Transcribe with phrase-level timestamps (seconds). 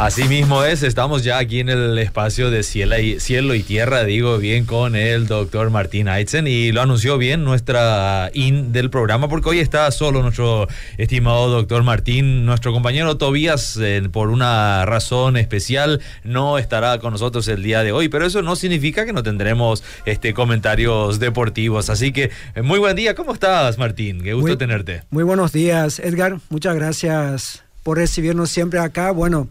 [0.00, 4.02] Así mismo es, estamos ya aquí en el espacio de cielo y, cielo y tierra,
[4.02, 9.28] digo bien, con el doctor Martín Aitzen y lo anunció bien nuestra in del programa
[9.28, 15.36] porque hoy está solo nuestro estimado doctor Martín, nuestro compañero Tobías eh, por una razón
[15.36, 19.22] especial no estará con nosotros el día de hoy, pero eso no significa que no
[19.22, 24.22] tendremos este comentarios deportivos, así que eh, muy buen día, ¿cómo estás Martín?
[24.22, 25.02] Qué gusto tenerte.
[25.10, 29.46] Muy buenos días Edgar, muchas gracias por recibirnos siempre acá, bueno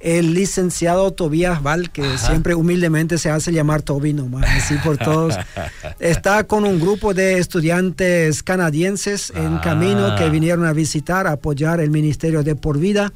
[0.00, 5.36] el licenciado Tobías Val, que siempre humildemente se hace llamar Toby nomás, así por todos,
[5.98, 9.60] está con un grupo de estudiantes canadienses en ah.
[9.62, 13.12] camino que vinieron a visitar, a apoyar el Ministerio de Por Vida.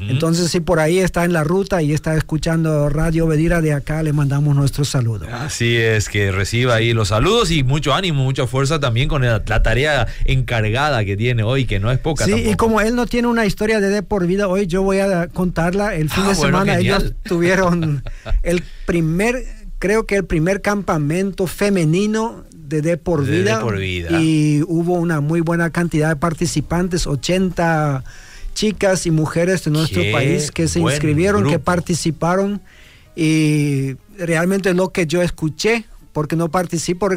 [0.00, 4.02] Entonces, si por ahí está en la ruta y está escuchando Radio Vedira de acá,
[4.02, 5.26] le mandamos nuestro saludo.
[5.32, 9.42] Así es, que reciba ahí los saludos y mucho ánimo, mucha fuerza también con la,
[9.42, 12.24] tarea encargada que tiene hoy, que no es poca.
[12.24, 14.98] Sí, y como él no tiene una historia de, de por vida, hoy yo voy
[14.98, 15.94] a contarla.
[15.94, 18.02] El fin ah, de semana ellos tuvieron
[18.42, 19.44] el primer,
[19.78, 23.60] creo que el primer campamento femenino de De por, vida,
[24.20, 28.02] Y hubo una muy buena cantidad de participantes, 80
[28.54, 32.60] chicas y mujeres de nuestro país que se inscribieron, que participaron.
[33.14, 37.08] Y realmente lo que yo escuché porque no participo,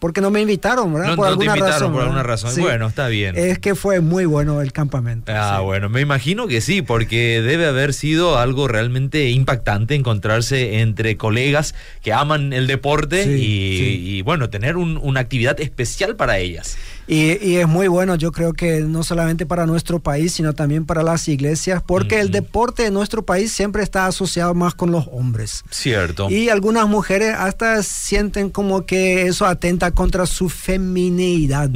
[0.00, 1.14] porque no me invitaron, ¿verdad?
[1.14, 1.92] por alguna razón.
[1.92, 2.52] Por alguna razón.
[2.58, 3.36] Bueno, está bien.
[3.36, 5.32] Es que fue muy bueno el campamento.
[5.34, 11.16] Ah, bueno, me imagino que sí, porque debe haber sido algo realmente impactante encontrarse entre
[11.16, 16.76] colegas que aman el deporte y, bueno, tener una actividad especial para ellas.
[17.06, 21.02] Y, es muy bueno, yo creo que no solamente para nuestro país, sino también para
[21.02, 25.64] las iglesias, porque el deporte de nuestro país siempre está asociado más con los hombres.
[25.70, 26.30] Cierto.
[26.30, 31.70] Y algunas mujeres hasta sienten como que eso atenta contra su feminidad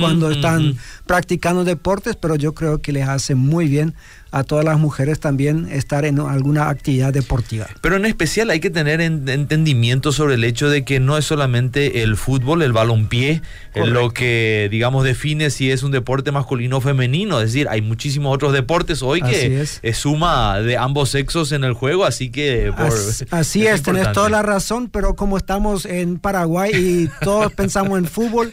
[0.00, 3.94] cuando están practicando deportes, pero yo creo que les hace muy bien
[4.32, 7.66] a todas las mujeres también estar en alguna actividad deportiva.
[7.82, 12.02] Pero en especial hay que tener entendimiento sobre el hecho de que no es solamente
[12.02, 13.42] el fútbol, el balompié,
[13.74, 17.40] lo que, digamos, define si es un deporte masculino o femenino.
[17.40, 19.80] Es decir, hay muchísimos otros deportes hoy que es.
[19.96, 22.72] suma de ambos sexos en el juego, así que...
[23.30, 28.06] así es, tenés toda la razón, pero como estamos en Paraguay y todos pensamos en
[28.06, 28.50] fútbol,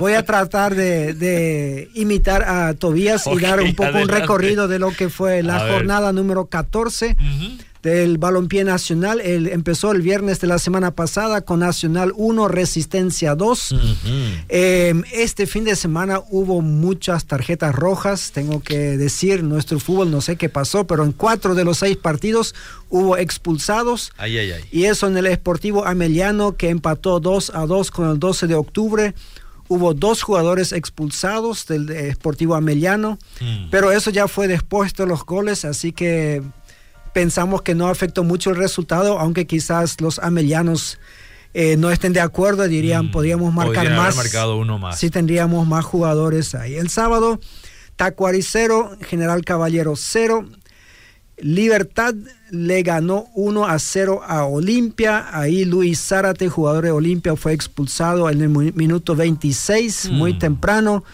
[0.00, 4.90] voy a tratar de, imitar a Tobías y dar un poco un recorrido de lo
[4.90, 7.16] que fue la jornada número 14
[7.84, 9.20] del Balompié Nacional.
[9.20, 13.74] El, empezó el viernes de la semana pasada con Nacional 1, Resistencia 2.
[14.48, 20.22] Em, este fin de semana hubo muchas tarjetas rojas, tengo que decir, nuestro fútbol no
[20.22, 22.54] sé qué pasó, pero en cuatro de los seis partidos
[22.88, 24.12] hubo expulsados.
[24.72, 28.54] Y eso en el Esportivo Ameliano que empató 2 a 2 con el 12 de
[28.54, 29.14] octubre
[29.68, 33.70] hubo dos jugadores expulsados del Esportivo Ameliano, mm.
[33.70, 36.42] pero eso ya fue después de los goles, así que
[37.12, 40.98] pensamos que no afectó mucho el resultado, aunque quizás los amelianos
[41.54, 43.10] eh, no estén de acuerdo, dirían, mm.
[43.12, 44.16] podríamos marcar más.
[44.16, 44.98] marcado uno más.
[44.98, 46.74] Si tendríamos más jugadores ahí.
[46.74, 47.38] El sábado,
[47.96, 50.46] Tacuari 0, General Caballero 0,
[51.38, 52.14] Libertad
[52.50, 55.36] le ganó 1 a 0 a Olimpia.
[55.36, 60.38] Ahí Luis Zárate, jugador de Olimpia, fue expulsado en el minuto 26, muy mm.
[60.38, 61.04] temprano.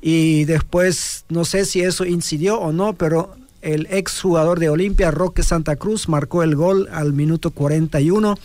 [0.00, 5.10] Y después, no sé si eso incidió o no, pero el ex jugador de Olimpia,
[5.10, 8.36] Roque Santa Cruz, marcó el gol al minuto 41.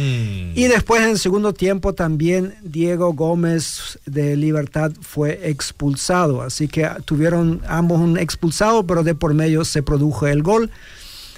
[0.00, 0.52] Mm.
[0.54, 6.42] Y después en el segundo tiempo también Diego Gómez de Libertad fue expulsado.
[6.42, 10.70] Así que tuvieron ambos un expulsado, pero de por medio se produjo el gol.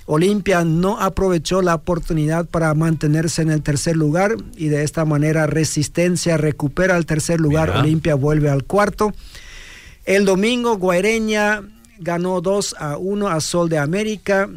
[0.06, 5.46] Olimpia no aprovechó la oportunidad para mantenerse en el tercer lugar y de esta manera
[5.46, 9.12] Resistencia recupera el tercer lugar, Olimpia vuelve al cuarto.
[10.04, 11.62] El domingo Guaireña
[11.98, 14.48] ganó 2 a 1 a Sol de América.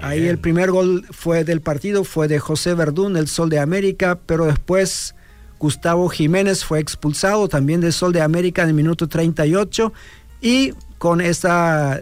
[0.00, 4.18] Ahí el primer gol fue del partido, fue de José Verdún, el Sol de América,
[4.26, 5.14] pero después
[5.58, 9.92] Gustavo Jiménez fue expulsado también del Sol de América en el minuto 38
[10.40, 12.00] y con esa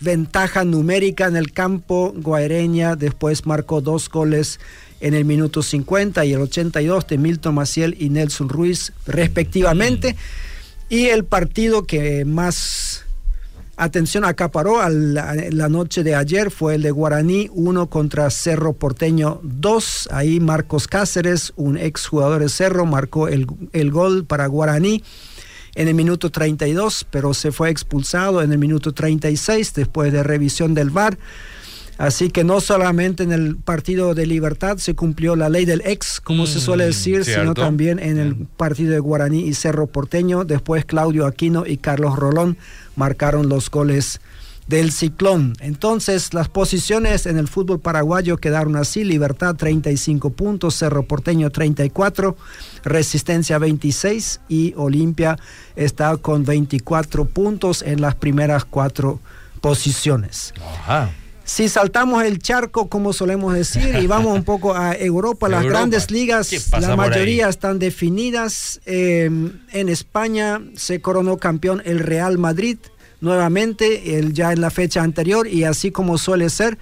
[0.00, 4.60] ventaja numérica en el campo guaireña, después marcó dos goles
[5.00, 10.16] en el minuto 50 y el 82 de Milton Maciel y Nelson Ruiz respectivamente.
[10.88, 13.04] Y el partido que más
[13.78, 19.40] atención acaparó a la, noche de ayer fue el de Guaraní 1 contra Cerro Porteño
[19.42, 20.08] 2.
[20.12, 25.02] Ahí Marcos Cáceres, un ex jugador de Cerro, marcó el, el gol para Guaraní
[25.74, 30.74] en el minuto 32, pero se fue expulsado en el minuto 36 después de revisión
[30.74, 31.16] del VAR.
[31.98, 36.20] Así que no solamente en el partido de Libertad se cumplió la ley del ex,
[36.20, 40.44] como se suele mm, decir, sino también en el partido de Guaraní y Cerro Porteño.
[40.44, 42.56] Después Claudio Aquino y Carlos Rolón
[42.94, 44.20] marcaron los goles
[44.68, 45.54] del ciclón.
[45.60, 52.36] Entonces las posiciones en el fútbol paraguayo quedaron así, Libertad 35 puntos, Cerro Porteño 34,
[52.84, 55.36] Resistencia 26 y Olimpia
[55.74, 59.20] está con 24 puntos en las primeras cuatro
[59.60, 60.54] posiciones.
[61.48, 66.10] Si saltamos el charco, como solemos decir, y vamos un poco a Europa, las grandes
[66.10, 68.82] ligas, la mayoría están definidas.
[68.84, 69.30] Eh,
[69.72, 72.76] en España se coronó campeón el Real Madrid
[73.22, 76.76] nuevamente, el, ya en la fecha anterior, y así como suele ser,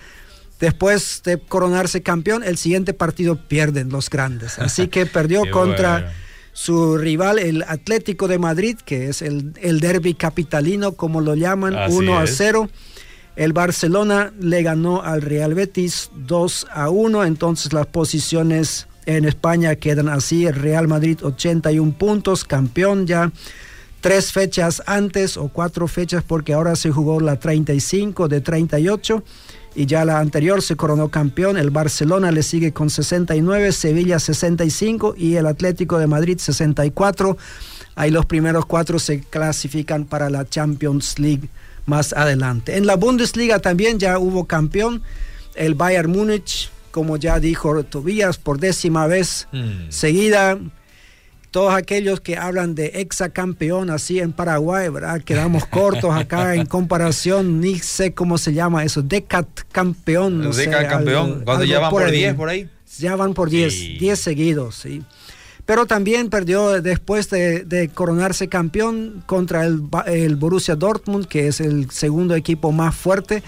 [0.58, 4.58] después de coronarse campeón, el siguiente partido pierden los grandes.
[4.58, 6.12] Así que perdió contra
[6.52, 11.76] su rival, el Atlético de Madrid, que es el, el derby capitalino, como lo llaman,
[11.88, 12.68] 1 a 0.
[13.36, 19.76] El Barcelona le ganó al Real Betis 2 a 1, entonces las posiciones en España
[19.76, 23.30] quedan así, el Real Madrid 81 puntos, campeón ya.
[24.00, 29.22] Tres fechas antes o cuatro fechas porque ahora se jugó la 35 de 38
[29.74, 31.56] y ya la anterior se coronó campeón.
[31.56, 37.36] El Barcelona le sigue con 69, Sevilla 65 y el Atlético de Madrid 64.
[37.96, 41.48] Ahí los primeros cuatro se clasifican para la Champions League
[41.86, 42.76] más adelante.
[42.76, 45.02] En la Bundesliga también ya hubo campeón,
[45.54, 49.90] el Bayern Múnich, como ya dijo Tobías, por décima vez mm.
[49.90, 50.58] seguida
[51.56, 55.22] todos aquellos que hablan de exacampeón así en Paraguay, ¿verdad?
[55.22, 60.42] Quedamos cortos acá en comparación, ni sé cómo se llama eso, decat campeón.
[60.42, 62.68] No campeón, cuando ya van por 10 por ahí.
[62.98, 65.02] Ya van por 10, 10 seguidos, sí.
[65.66, 71.90] Pero también perdió después de, coronarse campeón contra el, el Borussia Dortmund, que es el
[71.90, 73.42] segundo equipo más fuerte.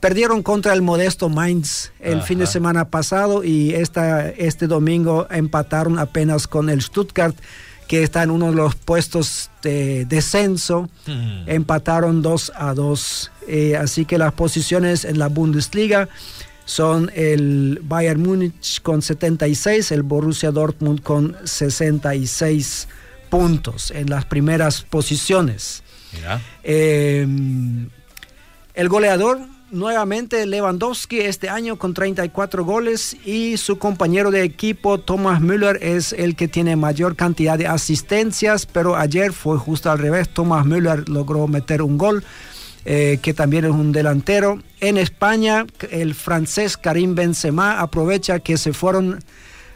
[0.00, 5.98] Perdieron contra el modesto Mainz el fin de semana pasado y esta, este domingo empataron
[5.98, 7.36] apenas con el Stuttgart
[7.86, 10.88] que está en uno de los puestos de descenso.
[11.06, 11.42] Hmm.
[11.46, 13.32] Empataron 2 a 2.
[13.48, 16.08] Eh, así que las posiciones en la Bundesliga
[16.70, 22.86] son el Bayern Múnich con 76, el Borussia Dortmund con 66
[23.28, 25.82] puntos en las primeras posiciones.
[26.62, 27.26] Eh,
[28.74, 29.40] el goleador
[29.72, 36.12] nuevamente Lewandowski este año con 34 goles y su compañero de equipo Thomas Müller es
[36.12, 41.08] el que tiene mayor cantidad de asistencias, pero ayer fue justo al revés, Thomas Müller
[41.08, 42.22] logró meter un gol.
[42.86, 44.62] Eh, que también es un delantero.
[44.80, 49.22] En España, el francés Karim Benzema aprovecha que se fueron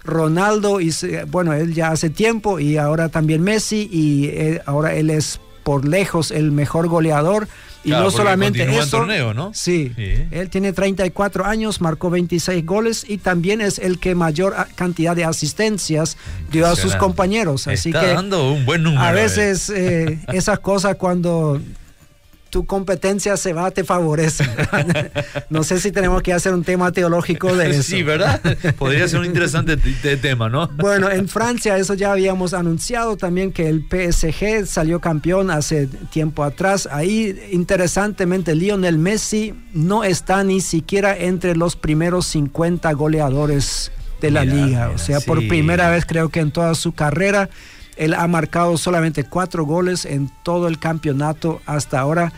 [0.02, 0.94] Ronaldo y
[1.28, 5.86] bueno, él ya hace tiempo y ahora también Messi y eh, ahora él es por
[5.88, 7.48] lejos el mejor goleador
[7.84, 8.98] y no solamente eso.
[8.98, 9.52] torneo, ¿no?
[9.52, 9.92] Sí,
[10.30, 15.24] Él tiene 34 años, marcó 26 goles y también es el que mayor cantidad de
[15.24, 16.16] asistencias
[16.50, 17.68] dio a sus compañeros.
[17.68, 19.02] Así Está que dando un buen número.
[19.02, 21.60] A veces eh, esas cosas cuando
[22.54, 24.44] tu competencia se va, te favorece.
[25.50, 27.82] no sé si tenemos que hacer un tema teológico de eso.
[27.82, 28.40] Sí, ¿verdad?
[28.78, 30.68] Podría ser un interesante tema, ¿no?
[30.78, 36.44] bueno, en Francia, eso ya habíamos anunciado también que el PSG salió campeón hace tiempo
[36.44, 36.88] atrás.
[36.92, 43.90] Ahí, interesantemente, Lionel Messi no está ni siquiera entre los primeros 50 goleadores
[44.20, 44.90] de la liga.
[44.90, 47.50] o sea, por primera vez creo que en toda su carrera
[47.96, 52.32] él ha marcado solamente cuatro goles en todo el campeonato hasta ahora.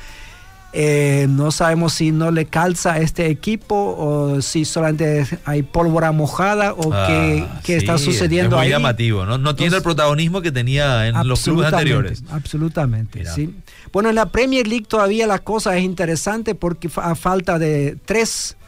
[0.79, 6.13] Eh, no sabemos si no le calza a este equipo o si solamente hay pólvora
[6.13, 9.39] mojada o qué, ah, está sucediendo es muy llamativo, ¿no?
[9.39, 12.23] No tiene el protagonismo que tenía en los clubes anteriores.
[12.31, 13.55] Absolutamente, sí.
[13.91, 18.59] Bueno, en la Premier League todavía la cosa es interesante porque a falta de tres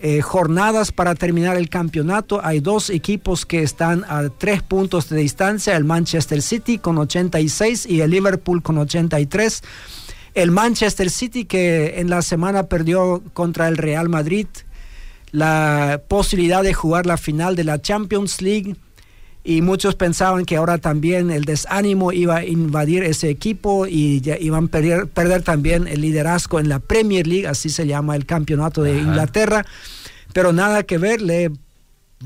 [0.00, 2.40] eh, jornadas para terminar el campeonato.
[2.44, 7.86] Hay dos equipos que están a tres puntos de distancia, el Manchester City con 86
[7.86, 9.62] y el Liverpool con 83.
[10.34, 14.46] El Manchester City que en la semana perdió contra el Real Madrid
[15.32, 18.76] la posibilidad de jugar la final de la Champions League
[19.48, 24.36] y muchos pensaban que ahora también el desánimo iba a invadir ese equipo y ya
[24.38, 28.82] iban a perder, también el liderazgo en la Premier League, así se llama el campeonato
[28.82, 29.64] de Inglaterra,
[30.34, 31.50] pero nada que ver, le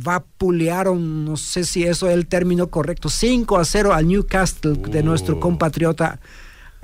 [0.02, 5.04] vapulearon, no sé si eso es el término correcto, 5 a 0 al Newcastle de
[5.04, 5.38] nuestro uh.
[5.38, 6.18] compatriota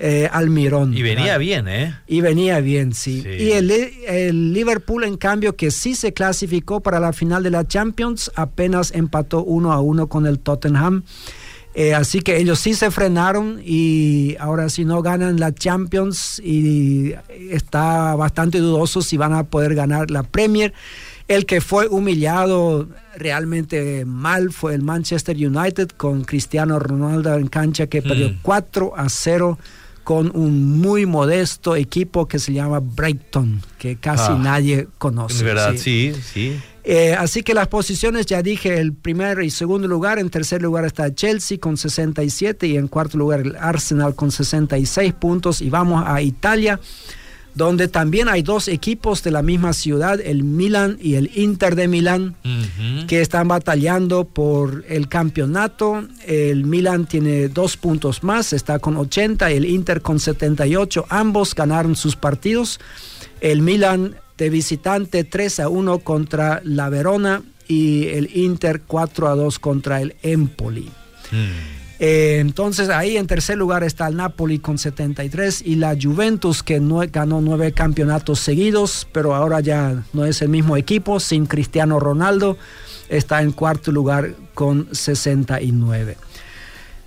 [0.00, 0.96] eh, Almirón.
[0.96, 1.98] Y venía bien, ¿eh?
[2.06, 3.24] Y venía bien, sí.
[3.26, 8.30] Y el, Liverpool, en cambio, que sí se clasificó para la final de la Champions,
[8.36, 11.02] apenas empató uno a uno con el Tottenham.
[11.74, 17.12] Eh, así que ellos sí se frenaron y ahora si no ganan la Champions y
[17.50, 20.72] está bastante dudoso si van a poder ganar la Premier.
[21.28, 27.86] El que fue humillado realmente mal fue el Manchester United con Cristiano Ronaldo en cancha
[27.86, 29.00] que perdió 4 mm.
[29.00, 29.58] a 0
[30.08, 34.40] con un muy modesto equipo que se llama Brighton, que casi Ah.
[34.42, 35.44] nadie conoce.
[35.44, 35.74] ¿Verdad?
[35.76, 36.14] sí.
[36.14, 36.60] Sí, sí.
[36.82, 40.18] Eh, así que las posiciones, ya dije, el primer y segundo lugar.
[40.18, 45.12] En tercer lugar está Chelsea con 67 y en cuarto lugar el Arsenal con 66
[45.12, 45.60] puntos.
[45.60, 46.80] Y vamos a Italia,
[47.58, 51.88] donde también hay dos equipos de la misma ciudad, el Milan y el Inter de
[51.88, 52.36] Milán,
[53.08, 56.06] que están batallando por el campeonato.
[56.24, 61.06] El Milan tiene dos puntos más, está con 80, el Inter con 78.
[61.08, 62.78] Ambos ganaron sus partidos.
[63.40, 69.34] El Milan de visitante 3 a 1 contra la Verona y el Inter 4 a
[69.34, 70.88] 2 contra el Empoli.
[71.32, 71.77] Mm.
[72.00, 76.80] Eh, entonces ahí en tercer lugar está el Napoli con 73 y la Juventus que
[77.10, 82.56] ganó nueve campeonatos seguidos, pero ahora ya no es el mismo equipo, sin Cristiano Ronaldo,
[83.08, 86.16] está en cuarto lugar con 69.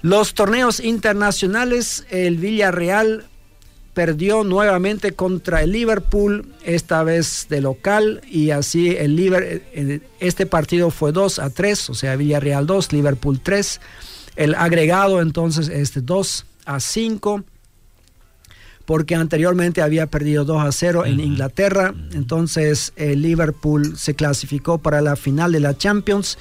[0.02, 3.26] Los torneos internacionales, el Villarreal
[3.94, 10.46] perdió nuevamente contra el Liverpool, esta vez de local, y así el Liver, eh, este
[10.46, 13.80] partido fue 2 a 3, o sea, Villarreal 2, Liverpool 3.
[14.42, 17.44] El agregado entonces es de 2 a 5,
[18.86, 21.94] porque anteriormente había perdido 2 a 0 en Inglaterra.
[22.14, 26.40] Entonces el Liverpool se clasificó para la final de la Champions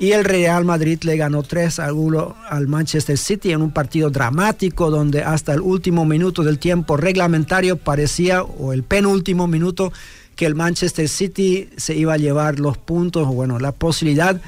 [0.00, 4.10] y el Real Madrid le ganó 3 a 1 al Manchester City en un partido
[4.10, 9.92] dramático donde hasta el último minuto del tiempo reglamentario parecía, o el penúltimo minuto,
[10.34, 14.40] que el Manchester City se iba a llevar los puntos, o bueno, la posibilidad,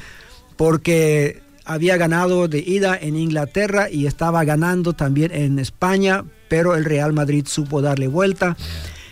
[0.56, 6.86] porque había ganado de ida en Inglaterra y estaba ganando también en España, pero el
[6.86, 8.56] Real Madrid supo darle vuelta,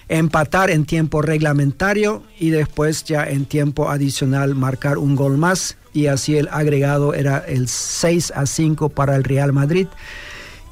[0.09, 6.07] empatar en tiempo reglamentario y después ya en tiempo adicional marcar un gol más y
[6.07, 9.87] así el agregado era el 6 a 5 para el Real Madrid.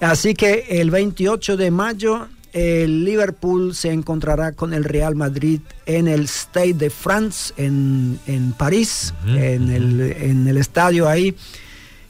[0.01, 6.09] Así que el 28 de mayo el Liverpool se encontrará con el Real Madrid en
[6.09, 11.35] el Stade de France en, en París, en, el, en el estadio ahí.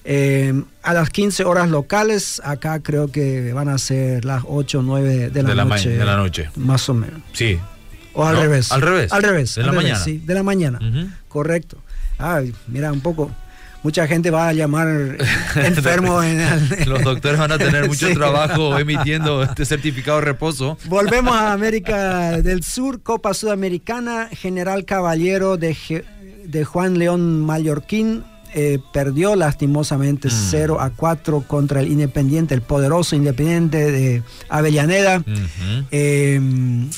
[0.07, 4.83] Eh, a las 15 horas locales, acá creo que van a ser las 8 o
[4.83, 5.89] 9 de la, De la noche.
[5.91, 6.51] de la noche.
[6.57, 7.21] Más o menos.
[7.33, 7.59] Sí.
[8.13, 8.71] O al No, revés.
[8.71, 9.13] al revés.
[9.13, 9.55] Al revés.
[9.55, 10.05] De al la revés, mañana.
[10.05, 10.79] Sí, de la mañana.
[10.79, 11.09] Ujú.
[11.29, 11.79] Correcto.
[12.19, 13.31] Ay, mira, un poco.
[13.83, 14.89] Mucha gente va a llamar
[15.57, 18.15] enfermo en el- Los doctores van a tener mucho Sí.
[18.15, 20.79] trabajo emitiendo este certificado de reposo.
[20.87, 26.05] Volvemos a América del Sur, Copa Sudamericana, General Caballero de, Je-
[26.45, 33.17] de Juan León Mallorquín eh, perdió lastimosamente 0 a 4 contra el Independiente, el poderoso
[33.17, 35.23] Independiente de Avellaneda.
[35.91, 36.41] Eh,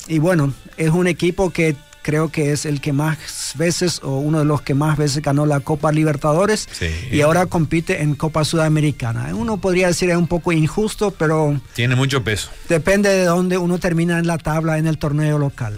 [0.08, 3.18] y bueno, es un equipo que creo que es el que más
[3.56, 6.86] veces o uno de los que más veces ganó la Copa Libertadores Sí.
[7.10, 9.34] y ahora compite en Copa Sudamericana.
[9.34, 12.50] Uno podría decir es un poco injusto, pero Tiene mucho peso.
[12.68, 15.75] depende de dónde uno termina en la tabla en el torneo local.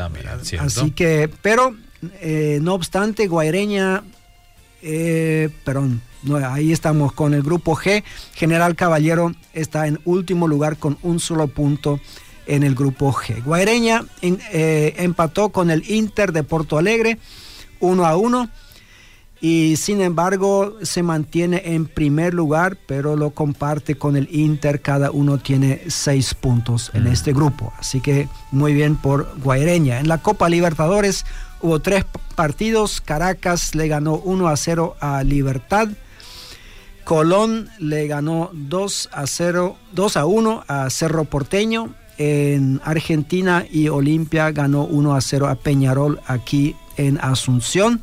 [0.61, 1.75] Así que, pero
[2.21, 4.03] eh, no obstante, Guaireña,
[4.83, 8.03] eh, perdón, no, ahí estamos con el grupo G.
[8.35, 12.01] General Caballero está en último lugar con un solo punto
[12.47, 13.43] en el grupo G.
[13.45, 17.19] Guaireña en- eh, empató con el Inter de Porto Alegre
[17.81, 18.49] 1 a 1
[19.41, 25.13] y sin embargo se mantiene en primer lugar, pero lo comparte con el Inter, cada
[25.13, 30.01] uno tiene seis puntos en este grupo, así que muy bien por Guaireña.
[30.01, 31.25] En la Copa Libertadores
[31.61, 35.89] hubo tres partidos, Caracas le ganó 1 a 0 a Libertad,
[37.05, 41.95] Colón le ganó 2 a 0, 2 a 1 a Cerro Porteño.
[42.19, 48.03] En Argentina y Olimpia ganó 1 a 0 a Peñarol aquí en Asunción.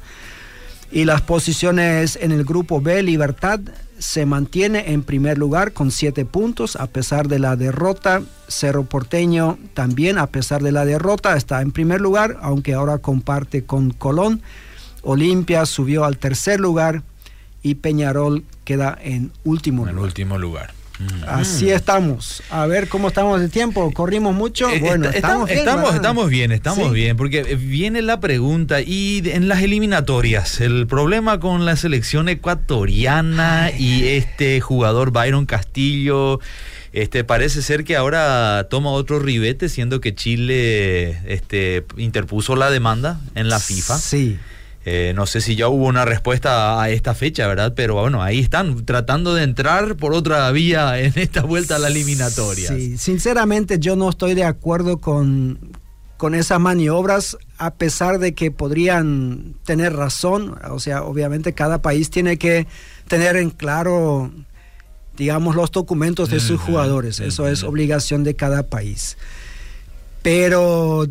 [0.92, 3.60] Y las posiciones en el grupo B, Libertad
[3.98, 8.22] se mantiene en primer lugar con 7 puntos a pesar de la derrota.
[8.48, 13.64] Cerro Porteño también a pesar de la derrota está en primer lugar, aunque ahora comparte
[13.64, 14.42] con Colón.
[15.02, 17.04] Olimpia subió al tercer lugar
[17.62, 20.06] y Peñarol queda en último En lugar.
[20.06, 20.74] último lugar.
[20.98, 21.24] Mm.
[21.28, 22.42] Así estamos.
[22.50, 23.92] A ver cómo estamos de tiempo.
[23.92, 24.70] Corrimos mucho.
[24.70, 25.60] Eh, Bueno, está- estamos bien.
[25.60, 25.96] estamos, ¿verdad?
[25.98, 26.94] estamos bien, estamos Sí.
[26.94, 33.72] bien, porque viene la pregunta y en las eliminatorias, el problema con la selección ecuatoriana
[33.78, 36.40] y este jugador Byron Castillo,
[36.94, 43.20] este parece ser que ahora toma otro ribete, siendo que Chile este, interpuso la demanda
[43.36, 43.98] en la FIFA.
[43.98, 44.38] Sí.
[44.88, 47.74] Eh, no sé si ya hubo una respuesta a esta fecha, ¿verdad?
[47.76, 51.88] Pero bueno, ahí están tratando de entrar por otra vía en esta vuelta a la
[51.88, 52.70] eliminatoria.
[52.70, 55.60] Sí, sinceramente yo no estoy de acuerdo con,
[56.18, 60.56] con esas maniobras, a pesar de que podrían tener razón.
[60.70, 62.68] O sea, obviamente cada país tiene que
[63.08, 64.32] tener en claro
[65.18, 67.20] digamos, los documentos de sus jugadores.
[67.20, 69.18] Eso es obligación de cada país.
[70.22, 71.08] Pero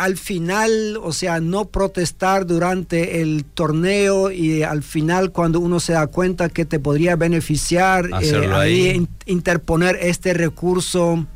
[0.00, 5.92] al final, o sea, no protestar durante el torneo y al final cuando uno se
[5.92, 11.26] da cuenta que te podría beneficiar, eh, ahí interponer este recurso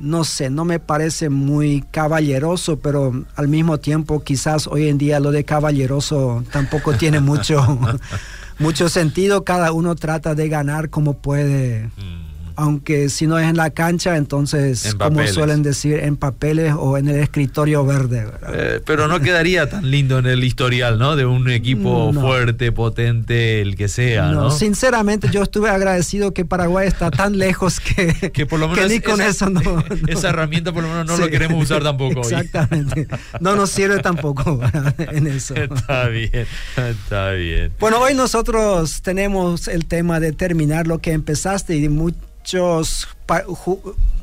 [0.00, 5.20] no sé, no me parece muy caballeroso, pero al mismo tiempo quizás hoy en día
[5.20, 7.78] lo de caballeroso tampoco tiene mucho,
[8.58, 9.44] mucho sentido.
[9.44, 11.90] Cada uno trata de ganar como puede.
[11.96, 12.21] Mm
[12.56, 17.08] aunque si no es en la cancha, entonces, como suelen decir, en papeles o en
[17.08, 18.26] el escritorio verde.
[18.52, 21.16] Eh, pero no quedaría tan lindo en el historial, ¿no?
[21.16, 24.50] De un equipo fuerte, potente, el que sea, ¿no?
[24.50, 29.00] Sinceramente, yo estuve agradecido que Paraguay está tan lejos que, que por lo menos ni
[29.00, 32.20] con eso no, Esa herramienta por lo menos no lo queremos usar tampoco.
[32.20, 33.08] Exactamente.
[33.40, 34.60] No nos sirve tampoco
[34.98, 35.54] en eso.
[35.54, 37.72] Está bien, está bien.
[37.78, 43.08] Bueno, hoy nosotros tenemos el tema de terminar lo que empezaste y muy muchos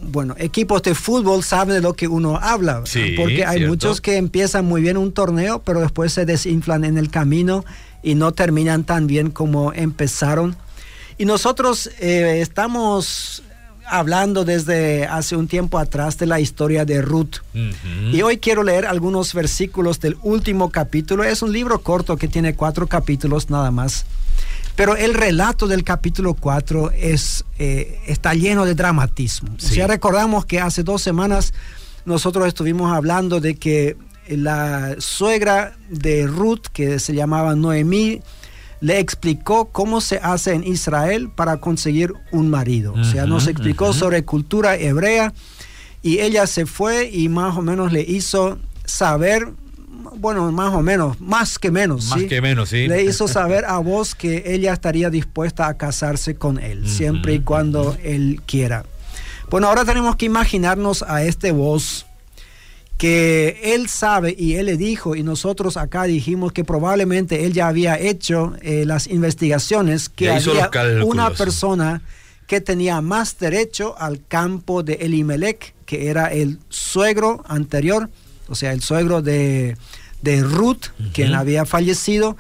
[0.02, 2.84] bueno, equipos de fútbol saben de lo que uno habla,
[3.18, 7.10] porque hay muchos que empiezan muy bien un torneo, pero después se desinflan en el
[7.10, 7.66] camino
[8.04, 10.56] y no terminan tan bien como empezaron.
[11.18, 13.42] Y nosotros eh, estamos
[13.88, 17.38] hablando desde hace un tiempo atrás de la historia de Ruth.
[18.14, 21.24] Y hoy quiero leer algunos versículos del último capítulo.
[21.24, 24.06] Es un libro corto que tiene cuatro capítulos nada más.
[24.80, 29.50] Pero el relato del capítulo 4 es, eh, está lleno de dramatismo.
[29.58, 31.54] Ya recordamos que hace dos semanas
[32.06, 33.98] nosotros estuvimos hablando de que
[34.30, 38.22] la suegra de Ruth, que se llamaba Noemí,
[38.80, 42.94] le explicó cómo se hace en Israel para conseguir un marido.
[42.94, 45.34] o sea, nos explicó sobre cultura hebrea
[46.02, 49.50] y ella se fue y más o menos le hizo saber
[50.16, 52.08] bueno, más o menos, más que menos.
[52.10, 52.88] Más que menos, sí.
[52.88, 57.40] Le hizo saber a vos que ella estaría dispuesta a casarse con él, siempre y
[57.42, 58.86] cuando él quiera.
[59.50, 62.06] Bueno, ahora tenemos que imaginarnos a este vos
[63.00, 67.70] que él sabe y él le dijo y nosotros acá dijimos que probablemente él ya
[67.70, 70.70] había hecho eh, las investigaciones que había
[71.06, 72.02] una persona
[72.46, 78.10] que tenía más derecho al campo de Elimelech, que era el suegro anterior,
[78.50, 79.78] o sea, el suegro de,
[80.22, 82.38] de Ruth, quien había fallecido,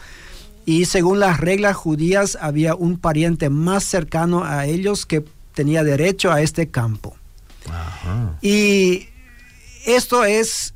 [0.66, 6.32] y según las reglas judías había un pariente más cercano a ellos que tenía derecho
[6.32, 7.16] a este campo.
[8.42, 9.08] Y
[9.86, 10.74] esto es,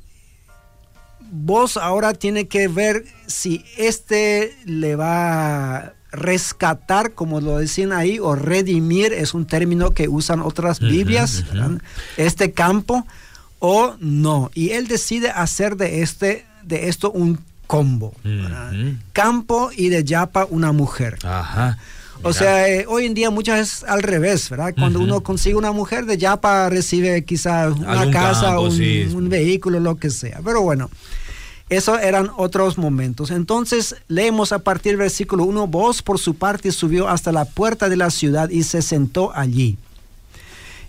[1.31, 8.19] vos ahora tiene que ver si este le va a rescatar, como lo decían ahí,
[8.19, 11.43] o redimir, es un término que usan otras Biblias,
[12.17, 13.05] este campo,
[13.65, 14.51] o no.
[14.53, 18.13] Y él decide hacer de este de esto un combo.
[19.13, 21.17] Campo y de Yapa una mujer.
[22.23, 24.73] O sea, eh, hoy en día muchas veces al revés, ¿verdad?
[24.77, 30.09] Cuando uno consigue una mujer de Yapa recibe quizás una casa, un, vehículo, lo que
[30.09, 30.41] sea.
[30.43, 30.89] Pero bueno,
[31.69, 33.31] esos eran otros momentos.
[33.31, 37.87] Entonces leemos a partir del versículo 1, vos por su parte subió hasta la puerta
[37.87, 39.77] de la ciudad y se sentó allí.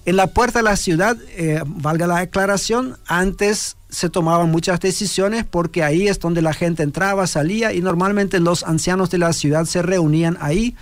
[0.06, 5.44] En la puerta de la ciudad, eh, valga la declaración, antes se tomaban muchas decisiones
[5.48, 9.64] porque ahí es donde la gente entraba, salía y normalmente los ancianos de la ciudad
[9.64, 10.76] se reunían ahí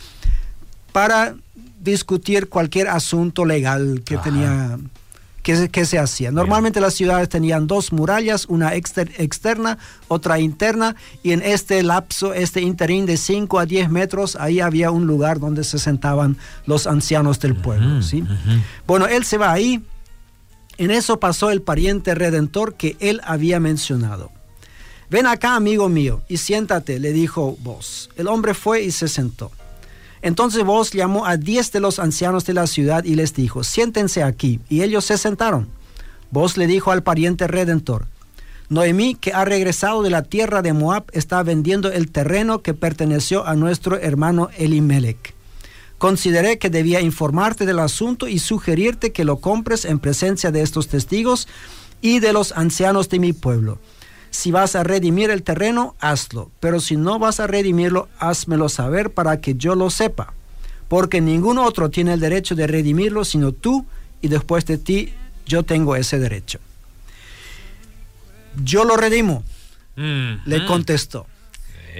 [0.93, 1.37] para
[1.81, 4.79] discutir cualquier asunto legal que tenía
[5.42, 6.31] que, se hacía.
[6.31, 9.78] Normalmente las ciudades tenían dos murallas, una externa,
[10.09, 14.90] otra interna, y en este lapso, este interín de 5 a 10 metros, ahí había
[14.90, 18.02] un lugar donde se sentaban los ancianos del pueblo.
[18.02, 18.24] ¿sí?
[18.87, 19.85] Bueno, él se va ahí,
[20.78, 24.31] en eso pasó el pariente redentor que él había mencionado.
[25.11, 28.09] Ven acá, amigo mío, y siéntate, le dijo vos.
[28.16, 29.50] El hombre fue y se sentó.
[30.23, 34.23] Entonces vos llamó a diez de los ancianos de la ciudad y les dijo, siéntense
[34.23, 34.61] aquí.
[34.69, 35.69] Y ellos se sentaron.
[36.31, 38.07] Vos le dijo al pariente redentor,
[38.69, 43.47] Noemí, que ha regresado de la tierra de Moab, está vendiendo el terreno que perteneció
[43.47, 45.35] a nuestro hermano Elimelech.
[45.99, 50.89] Consideré que debía informarte del asunto y sugerirte que lo compres en presencia de estos
[50.89, 51.49] testigos
[52.01, 53.79] y de los ancianos de mi pueblo.
[54.33, 59.12] Si vas a redimir el terreno, hazlo, pero si no vas a redimirlo, házmelo saber
[59.12, 60.33] para que yo lo sepa,
[60.88, 63.87] porque ningún otro tiene el derecho de redimirlo sino tú,
[64.23, 65.12] y después de ti
[65.47, 66.59] yo tengo ese derecho.
[68.64, 69.45] Yo lo redimo,
[69.97, 70.66] mm, le mm.
[70.66, 71.27] contestó.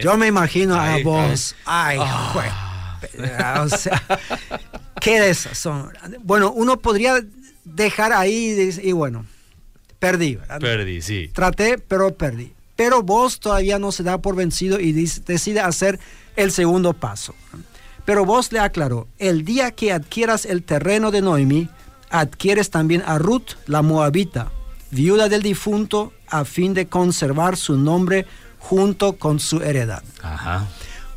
[0.01, 3.63] Yo me imagino a vos, ay, ah.
[3.63, 4.03] O sea,
[5.01, 5.93] ¿qué de esas son?
[6.23, 7.21] Bueno, uno podría
[7.65, 9.27] dejar ahí y, bueno,
[10.03, 10.37] perdí.
[10.59, 11.31] Perdí, sí.
[11.33, 12.53] Traté, pero perdí.
[12.75, 16.01] Pero vos todavía no se da por vencido y decide hacer
[16.35, 17.37] el segundo paso.
[18.05, 21.69] Pero vos le aclaró, el día que adquieras el terreno de Noemi,
[22.11, 24.51] adquieres también a Ruth, la moabita,
[24.91, 28.27] viuda del difunto, a fin de conservar su nombre
[28.59, 30.03] junto con su heredad.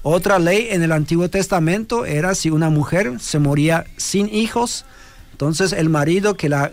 [0.03, 4.85] Otra ley en el Antiguo Testamento era si una mujer se moría sin hijos,
[5.31, 6.71] entonces el marido que, la,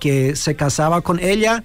[0.00, 1.64] que se casaba con ella,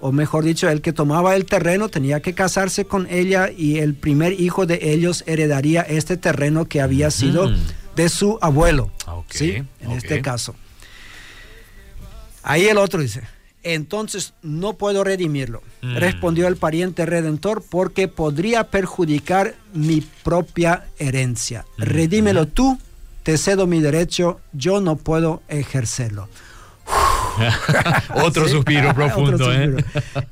[0.00, 3.94] o mejor dicho, el que tomaba el terreno tenía que casarse con ella y el
[3.94, 7.50] primer hijo de ellos heredaría este terreno que había sido
[7.96, 8.90] de su abuelo.
[9.30, 9.64] ¿sí?
[9.80, 10.54] En este caso.
[12.42, 13.22] Ahí el otro dice,
[13.64, 15.62] entonces no puedo redimirlo.
[15.82, 15.96] Mm.
[15.96, 21.64] Respondió el pariente redentor porque podría perjudicar mi propia herencia.
[21.76, 21.82] Mm.
[21.82, 22.78] Redímelo tú,
[23.24, 26.28] te cedo mi derecho, yo no puedo ejercerlo.
[28.14, 29.52] Otro suspiro profundo.
[29.52, 29.84] ¿eh?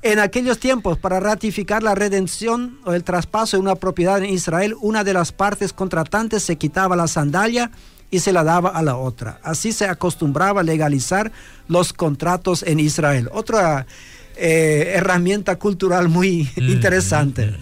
[0.02, 4.74] En aquellos tiempos, para ratificar la redención o el traspaso de una propiedad en Israel,
[4.80, 7.70] una de las partes contratantes se quitaba la sandalia
[8.10, 9.40] y se la daba a la otra.
[9.42, 11.32] Así se acostumbraba a legalizar
[11.68, 13.28] los contratos en Israel.
[13.32, 13.86] Otra
[14.36, 17.54] eh, herramienta cultural muy interesante.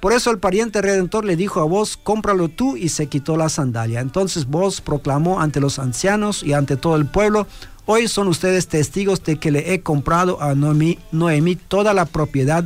[0.00, 3.48] Por eso el pariente redentor le dijo a vos, cómpralo tú y se quitó la
[3.48, 4.00] sandalia.
[4.00, 7.46] Entonces vos proclamó ante los ancianos y ante todo el pueblo,
[7.86, 12.64] Hoy son ustedes testigos de que le he comprado a Noemí, toda la propiedad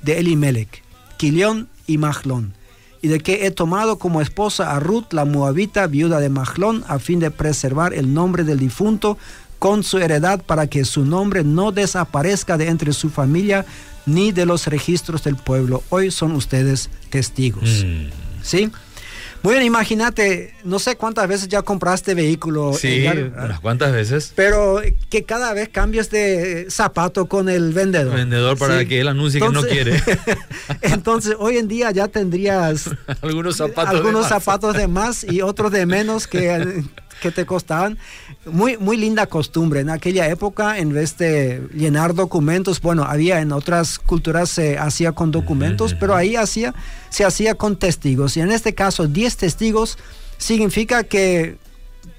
[0.00, 0.82] de Elimelech,
[1.18, 2.54] Quilión y Mahlón,
[3.02, 6.98] y de que he tomado como esposa a Ruth, la moabita, viuda de Mahlón, a
[6.98, 9.18] fin de preservar el nombre del difunto
[9.58, 13.66] con su heredad para que su nombre no desaparezca de entre su familia
[14.06, 15.82] ni de los registros del pueblo.
[15.90, 17.84] Hoy son ustedes testigos.
[17.84, 18.08] Mm.
[18.42, 18.70] ¿Sí?
[19.42, 22.74] Bueno, imagínate, no sé cuántas veces ya compraste vehículo.
[22.74, 24.32] Sí, unas cuantas veces.
[24.36, 28.14] Pero que cada vez cambies de zapato con el vendedor.
[28.14, 30.00] vendedor para que él anuncie que no quiere.
[30.82, 32.90] entonces, hoy en día ya tendrías
[33.22, 36.84] algunos zapatos, algunos de, zapatos de más y otros de menos que
[37.22, 37.98] que te costaban.
[38.44, 39.80] Muy, muy linda costumbre.
[39.80, 45.12] En aquella época, en vez de llenar documentos, bueno, había en otras culturas se hacía
[45.12, 46.74] con documentos, pero ahí hacía,
[47.08, 48.36] se hacía con testigos.
[48.36, 49.96] Y en este caso, 10 testigos
[50.38, 51.56] significa que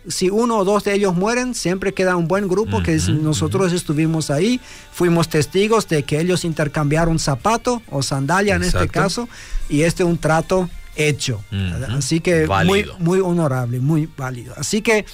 [0.07, 4.31] si uno o dos de ellos mueren, siempre queda un buen grupo que nosotros estuvimos
[4.31, 4.59] ahí,
[4.91, 9.27] fuimos testigos de que ellos intercambiaron zapato o sandalia en este caso,
[9.69, 11.43] y este un trato hecho.
[11.89, 14.53] Así que muy, muy honorable, muy válido.
[14.57, 15.05] Así que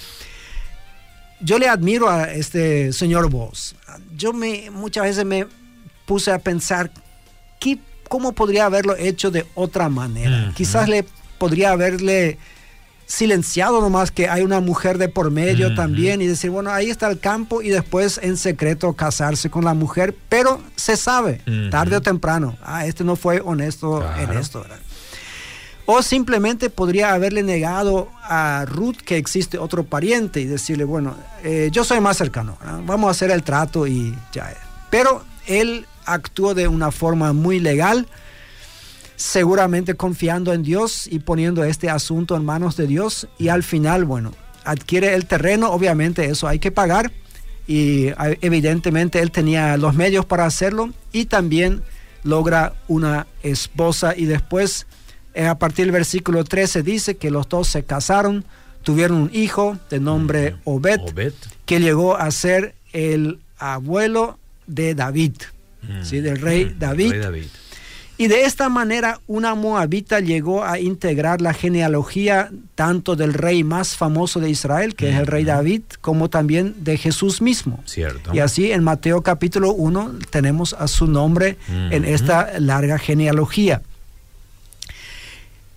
[1.40, 3.74] yo le admiro a este señor Voss.
[4.16, 5.46] Yo me, muchas veces me
[6.06, 6.90] puse a pensar
[7.58, 10.52] ¿qué, cómo podría haberlo hecho de otra manera.
[10.54, 11.04] Quizás le
[11.38, 12.38] podría haberle
[13.06, 17.08] silenciado nomás que hay una mujer de por medio también y decir, bueno, ahí está
[17.10, 22.02] el campo y después en secreto casarse con la mujer, pero se sabe, tarde o
[22.02, 24.60] temprano, ah, este no fue honesto en esto.
[24.62, 24.78] ¿verdad?
[25.86, 31.68] O simplemente podría haberle negado a Ruth que existe otro pariente y decirle, bueno, eh,
[31.72, 34.54] yo soy más cercano, vamos a hacer el trato y ya.
[34.90, 38.06] Pero él actuó de una forma muy legal,
[39.16, 44.04] seguramente confiando en Dios y poniendo este asunto en manos de Dios y al final,
[44.04, 44.32] bueno,
[44.64, 47.12] adquiere el terreno, obviamente eso hay que pagar
[47.66, 48.08] y
[48.40, 51.82] evidentemente él tenía los medios para hacerlo y también
[52.24, 54.86] logra una esposa y después
[55.34, 58.44] a partir del versículo 13 dice que los dos se casaron,
[58.82, 61.00] tuvieron un hijo de nombre Obed,
[61.66, 65.34] que llegó a ser el abuelo de David,
[66.02, 66.20] ¿sí?
[66.20, 67.12] del rey David.
[68.20, 73.96] Y de esta manera una moabita llegó a integrar la genealogía tanto del rey más
[73.96, 77.82] famoso de Israel, que es el rey David, como también de Jesús mismo.
[77.86, 78.34] Cierto.
[78.34, 83.80] Y así en Mateo capítulo 1 tenemos a su nombre en esta larga genealogía.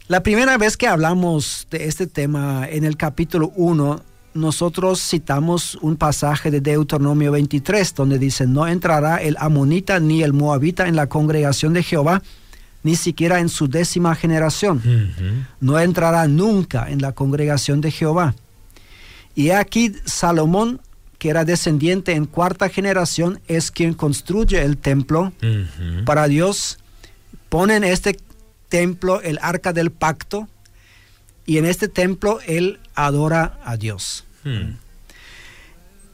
[0.09, 4.01] La primera vez que hablamos de este tema en el capítulo 1,
[4.33, 10.33] nosotros citamos un pasaje de Deuteronomio 23 donde dice, no entrará el amonita ni el
[10.33, 12.21] moabita en la congregación de Jehová,
[12.83, 14.81] ni siquiera en su décima generación.
[15.61, 18.35] No entrará nunca en la congregación de Jehová.
[19.35, 20.81] Y aquí Salomón,
[21.17, 25.31] que era descendiente en cuarta generación, es quien construye el templo
[26.03, 26.77] para Dios.
[27.47, 28.17] Ponen este
[28.73, 30.49] templo el arca del pacto
[31.45, 34.23] y en este templo él adora a Dios.
[34.43, 34.77] Hmm.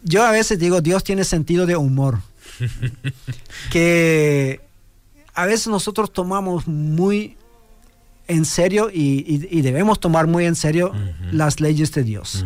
[0.04, 2.20] Yo a veces digo, Dios tiene sentido de humor.
[3.72, 4.60] que
[5.34, 7.38] a veces nosotros tomamos muy
[8.28, 10.92] en serio y, debemos tomar muy en serio
[11.32, 12.46] las leyes de Dios.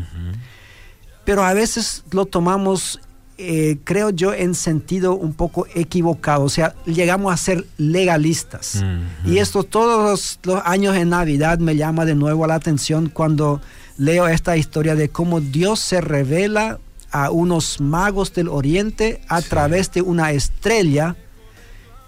[1.26, 3.00] Pero a veces lo tomamos
[3.46, 6.46] eh, creo yo, en sentido un poco equivocado.
[6.46, 8.82] O sea, llegamos a ser legalistas.
[9.26, 13.60] Y esto todos los, años en Navidad me llama de nuevo la atención cuando
[13.98, 16.80] leo esta historia de cómo Dios se revela
[17.12, 21.18] a unos magos del oriente a través de una estrella,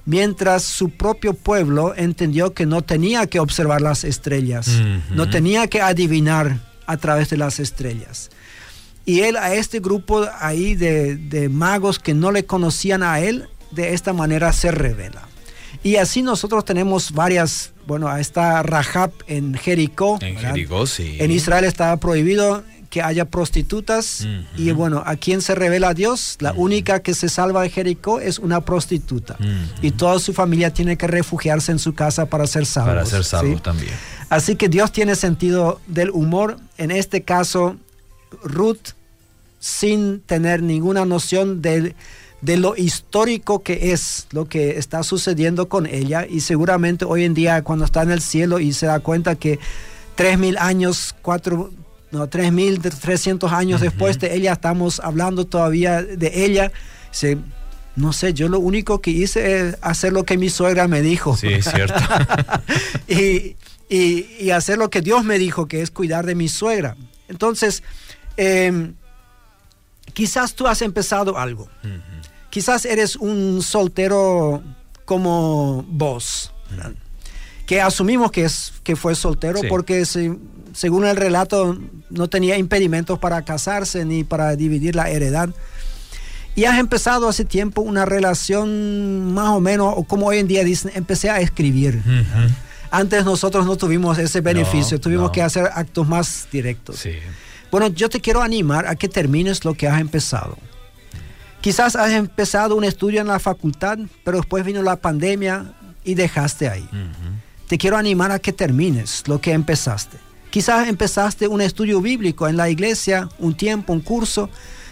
[0.06, 4.70] mientras su propio pueblo entendió que no tenía que observar las estrellas,
[5.12, 8.32] no tenía que adivinar a través de las estrellas.
[9.06, 13.94] Y él a este grupo ahí de, magos que no le conocían a él, de
[13.94, 15.28] esta manera se revela.
[15.84, 20.18] Y así nosotros tenemos varias, bueno, está Rahab en Jericó.
[20.22, 21.18] En Jericó, sí.
[21.20, 22.64] En Israel estaba prohibido
[22.96, 24.26] que haya prostitutas.
[24.56, 26.38] Y bueno, ¿a quién se revela Dios?
[26.40, 29.38] La única que se salva de Jericó es una prostituta.
[29.82, 32.94] Y toda su familia tiene que refugiarse en su casa para ser salvos.
[32.94, 33.92] Para ser salvos también.
[34.30, 36.58] Así que Dios tiene sentido del humor.
[36.78, 37.76] En este caso,
[38.44, 38.95] Ruth,
[39.66, 41.96] sin tener ninguna noción de,
[42.42, 46.28] de lo histórico que es lo que está sucediendo con ella.
[46.30, 49.58] Y seguramente hoy en día, cuando está en el cielo y se da cuenta que
[50.14, 51.72] tres mil años, cuatro,
[52.12, 56.72] no, tres mil trescientos años después de ella, estamos hablando todavía de ella.
[57.10, 57.40] Se,
[57.96, 61.36] no sé, yo lo único que hice es hacer lo que mi suegra me dijo.
[61.36, 62.00] Sí, es cierto.
[63.08, 63.56] y,
[63.90, 66.96] y, hacer lo que Dios me dijo, que es cuidar de mi suegra.
[67.28, 67.82] Entonces,
[68.38, 68.94] em,
[70.16, 71.70] quizás tú has empezado algo.
[72.50, 74.64] Quizás eres un soltero
[75.04, 76.52] como vos,
[77.68, 81.78] que asumimos que, es, que fue soltero porque según el relato
[82.10, 85.50] no tenía impedimentos para casarse ni para dividir la heredad.
[86.56, 90.64] Y has empezado hace tiempo una relación más o menos, o como hoy en día
[90.64, 92.02] dicen, empecé a escribir.
[92.90, 97.06] Antes nosotros no tuvimos ese beneficio, tuvimos que hacer actos más directos.
[97.72, 100.58] Bueno, yo te quiero animar a que termines lo que has empezado.
[101.62, 105.74] Quizás has empezado un estudio en la facultad, pero después vino la pandemia
[106.04, 106.88] y dejaste ahí.
[107.68, 110.18] Te quiero animar a que termines lo que empezaste.
[110.52, 114.50] Quizás empezaste un estudio bíblico en la iglesia, un tiempo, un curso,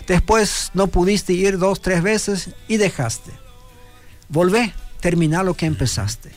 [0.08, 3.32] después no pudiste ir dos, tres veces y dejaste.
[4.28, 6.32] Volvé, termina lo que empezaste.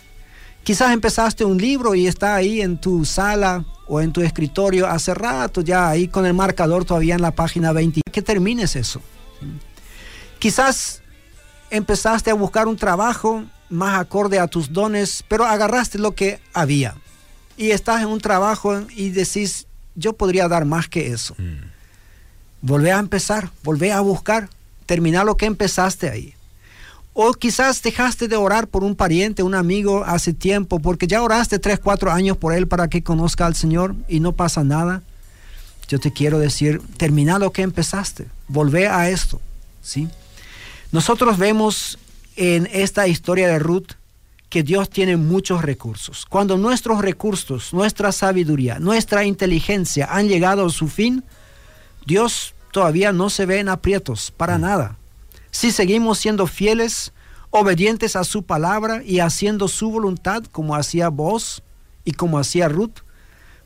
[0.67, 5.15] Quizás empezaste un libro y está ahí en tu sala o en tu escritorio hace
[5.15, 8.01] rato, ya ahí con el marcador todavía en la página 20.
[8.11, 9.01] Que termines eso.
[10.41, 11.03] Quizás
[11.71, 16.97] empezaste a buscar un trabajo más acorde a tus dones, pero agarraste lo que había.
[17.57, 21.37] Y estás en un trabajo y decís, yo podría dar más que eso.
[21.39, 21.71] Mm.
[22.63, 24.51] Volvé a empezar, volvé a buscar,
[24.85, 26.35] terminar lo que empezaste ahí.
[27.19, 31.59] O quizás dejaste de orar por un pariente, un amigo hace tiempo, porque ya oraste
[31.59, 35.03] tres, cuatro años por él para que conozca al Señor y no pasa nada.
[35.89, 39.41] Yo te quiero decir, termina lo que empezaste, volvé a esto,
[39.81, 40.11] ¿sí?
[40.93, 41.99] Nosotros vemos
[42.37, 43.93] en esta historia de Ruth
[44.51, 46.27] que Dios tiene muchos recursos.
[46.29, 51.25] Cuando nuestros recursos, nuestra sabiduría, nuestra inteligencia han llegado a su fin,
[52.05, 54.61] Dios todavía no se ve en aprietos para mm.
[54.61, 54.97] nada
[55.57, 57.15] si seguimos siendo fieles,
[57.49, 61.63] obedientes a su palabra y haciendo su voluntad como hacía vos
[62.05, 62.99] y como hacía Ruth,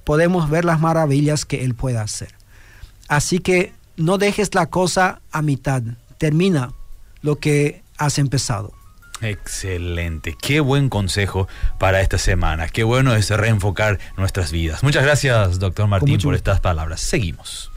[0.05, 2.33] podemos ver las maravillas que Él puede hacer.
[3.09, 5.83] Así que no dejes la cosa a mitad,
[6.17, 6.73] termina
[7.23, 8.73] lo que has empezado.
[9.21, 11.49] Excelente, qué buen consejo
[11.81, 14.85] para esta semana, qué bueno es reenfocar nuestras vidas.
[14.85, 17.01] Muchas gracias, doctor Martín, por estas palabras.
[17.01, 17.70] Seguimos.